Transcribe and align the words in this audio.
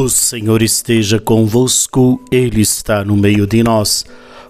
O 0.00 0.08
Senhor 0.08 0.62
esteja 0.62 1.20
convosco, 1.20 2.18
Ele 2.32 2.62
está 2.62 3.04
no 3.04 3.14
meio 3.14 3.46
de 3.46 3.62
nós. 3.62 4.06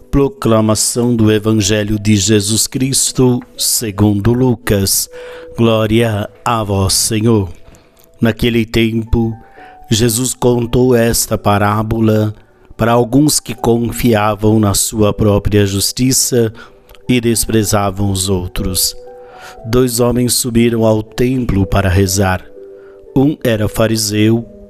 Proclamação 0.08 1.16
do 1.16 1.28
Evangelho 1.28 1.98
de 1.98 2.14
Jesus 2.14 2.68
Cristo, 2.68 3.40
segundo 3.58 4.32
Lucas. 4.32 5.10
Glória 5.58 6.30
a 6.44 6.62
vós, 6.62 6.92
Senhor. 6.92 7.48
Naquele 8.20 8.64
tempo, 8.64 9.34
Jesus 9.90 10.34
contou 10.34 10.94
esta 10.94 11.36
parábola 11.36 12.32
para 12.76 12.92
alguns 12.92 13.40
que 13.40 13.52
confiavam 13.52 14.60
na 14.60 14.72
sua 14.72 15.12
própria 15.12 15.66
justiça 15.66 16.52
e 17.08 17.20
desprezavam 17.20 18.12
os 18.12 18.28
outros. 18.28 18.94
Dois 19.66 19.98
homens 19.98 20.32
subiram 20.32 20.86
ao 20.86 21.02
templo 21.02 21.66
para 21.66 21.88
rezar. 21.88 22.46
Um 23.16 23.36
era 23.42 23.68
fariseu 23.68 24.59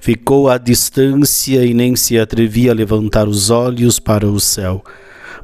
Ficou 0.00 0.48
à 0.48 0.58
distância 0.58 1.64
e 1.64 1.74
nem 1.74 1.96
se 1.96 2.18
atrevia 2.18 2.70
a 2.70 2.74
levantar 2.74 3.26
os 3.26 3.50
olhos 3.50 3.98
para 3.98 4.26
o 4.26 4.38
céu, 4.38 4.82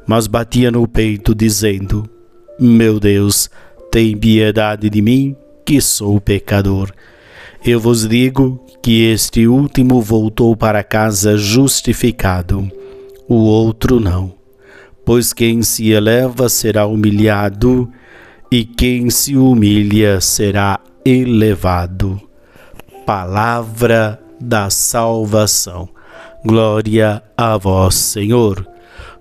mas 0.07 0.27
batia 0.27 0.71
no 0.71 0.87
peito, 0.87 1.35
dizendo: 1.35 2.09
Meu 2.59 2.99
Deus, 2.99 3.49
tem 3.91 4.17
piedade 4.17 4.89
de 4.89 5.01
mim, 5.01 5.35
que 5.65 5.81
sou 5.81 6.19
pecador. 6.21 6.91
Eu 7.65 7.79
vos 7.79 8.07
digo 8.07 8.63
que 8.81 9.05
este 9.05 9.47
último 9.47 10.01
voltou 10.01 10.55
para 10.55 10.83
casa 10.83 11.37
justificado, 11.37 12.69
o 13.27 13.35
outro 13.35 13.99
não. 13.99 14.35
Pois 15.03 15.33
quem 15.33 15.61
se 15.63 15.91
eleva 15.91 16.47
será 16.49 16.85
humilhado, 16.85 17.91
e 18.51 18.63
quem 18.63 19.09
se 19.09 19.35
humilha 19.35 20.21
será 20.21 20.79
elevado. 21.03 22.21
Palavra 23.05 24.19
da 24.39 24.69
salvação. 24.69 25.89
Glória 26.43 27.23
a 27.35 27.57
vós, 27.57 27.95
Senhor. 27.95 28.67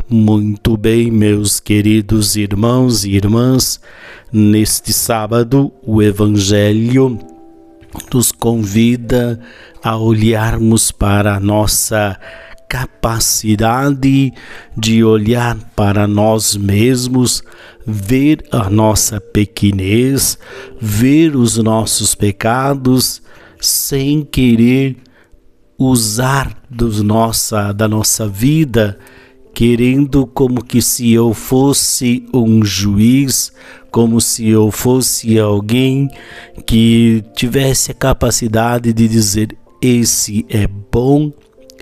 Muito 0.09 0.77
bem, 0.77 1.11
meus 1.11 1.59
queridos 1.59 2.37
irmãos 2.37 3.05
e 3.05 3.13
irmãs, 3.13 3.81
neste 4.31 4.93
sábado 4.93 5.73
o 5.83 6.03
Evangelho 6.03 7.19
nos 8.13 8.31
convida 8.31 9.41
a 9.83 9.97
olharmos 9.97 10.91
para 10.91 11.37
a 11.37 11.41
nossa 11.41 12.19
capacidade 12.69 14.33
de 14.77 15.05
olhar 15.05 15.57
para 15.77 16.07
nós 16.07 16.57
mesmos, 16.57 17.43
ver 17.87 18.45
a 18.51 18.69
nossa 18.69 19.21
pequenez, 19.21 20.39
ver 20.81 21.37
os 21.37 21.57
nossos 21.57 22.15
pecados 22.15 23.23
sem 23.65 24.23
querer 24.23 24.97
usar 25.79 26.63
dos 26.71 27.03
nossa, 27.03 27.73
da 27.73 27.89
nossa 27.89 28.29
vida, 28.29 28.99
querendo 29.55 30.27
como 30.27 30.65
que 30.65 30.83
se 30.83 31.13
eu 31.13 31.33
fosse 31.33 32.27
um 32.33 32.65
juiz, 32.65 33.53
como 33.91 34.21
se 34.21 34.49
eu 34.49 34.71
fosse 34.71 35.39
alguém 35.39 36.09
que 36.67 37.25
tivesse 37.35 37.91
a 37.91 37.95
capacidade 37.95 38.93
de 38.93 39.09
dizer: 39.09 39.57
esse 39.81 40.45
é 40.49 40.67
bom, 40.67 41.33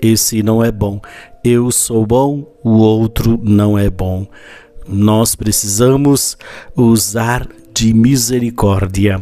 esse 0.01 0.43
não 0.43 0.63
é 0.63 0.71
bom. 0.71 1.01
Eu 1.43 1.71
sou 1.71 2.05
bom, 2.05 2.45
o 2.63 2.77
outro 2.77 3.39
não 3.43 3.77
é 3.77 3.89
bom. 3.89 4.27
Nós 4.87 5.35
precisamos 5.35 6.37
usar 6.75 7.47
de 7.73 7.93
misericórdia 7.93 9.21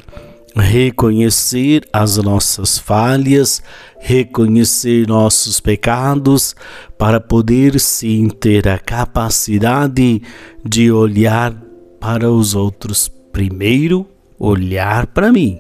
reconhecer 0.56 1.88
as 1.94 2.18
nossas 2.18 2.78
falhas, 2.78 3.62
reconhecer 4.00 5.08
nossos 5.08 5.60
pecados, 5.60 6.56
para 6.98 7.20
poder 7.20 7.80
sim 7.80 8.28
ter 8.30 8.68
a 8.68 8.78
capacidade 8.78 10.22
de 10.64 10.92
olhar 10.92 11.54
para 12.00 12.30
os 12.30 12.54
outros. 12.54 13.10
Primeiro, 13.32 14.08
olhar 14.38 15.08
para 15.08 15.32
mim. 15.32 15.60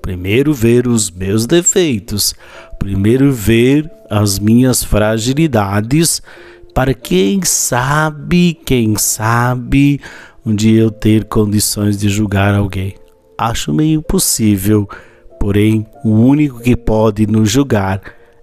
Primeiro, 0.00 0.52
ver 0.52 0.88
os 0.88 1.10
meus 1.10 1.46
defeitos. 1.46 2.34
Primeiro, 2.78 3.32
ver 3.32 3.88
as 4.10 4.38
minhas 4.38 4.82
fragilidades, 4.82 6.20
para 6.74 6.92
quem 6.92 7.44
sabe, 7.44 8.58
quem 8.64 8.96
sabe, 8.96 10.00
um 10.44 10.54
dia 10.54 10.80
eu 10.80 10.90
ter 10.90 11.24
condições 11.26 11.96
de 11.96 12.08
julgar 12.08 12.54
alguém 12.54 13.01
acho 13.50 13.72
meio 13.72 14.00
impossível, 14.00 14.88
porém 15.38 15.86
o 16.04 16.10
único 16.10 16.60
que 16.60 16.76
pode 16.76 17.26
nos 17.26 17.50
julgar 17.50 18.00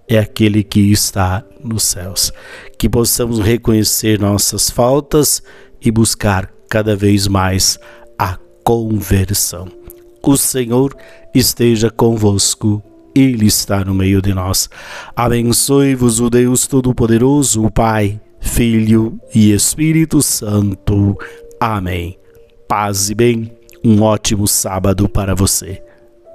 é 0.08 0.18
aquele 0.18 0.62
que 0.62 0.90
está 0.90 1.44
nos 1.62 1.84
céus. 1.84 2.32
Que 2.76 2.88
possamos 2.88 3.38
reconhecer 3.38 4.18
nossas 4.18 4.70
faltas 4.70 5.42
e 5.80 5.90
buscar 5.90 6.52
cada 6.68 6.96
vez 6.96 7.28
mais 7.28 7.78
a 8.18 8.36
conversão. 8.64 9.68
O 10.22 10.36
Senhor 10.36 10.96
esteja 11.34 11.90
convosco. 11.90 12.82
Ele 13.14 13.46
está 13.46 13.84
no 13.84 13.94
meio 13.94 14.20
de 14.22 14.32
nós. 14.32 14.68
Abençoe-vos 15.16 16.20
o 16.20 16.30
Deus 16.30 16.66
Todo-Poderoso, 16.66 17.64
o 17.64 17.70
Pai, 17.70 18.20
Filho 18.40 19.18
e 19.34 19.52
Espírito 19.52 20.22
Santo. 20.22 21.16
Amém. 21.58 22.16
Paz 22.68 23.10
e 23.10 23.14
bem 23.14 23.59
um 23.84 24.02
ótimo 24.02 24.46
sábado 24.46 25.08
para 25.08 25.34
você. 25.34 25.82